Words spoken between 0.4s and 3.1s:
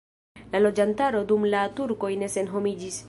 La loĝantaro dum la turkoj ne senhomiĝis.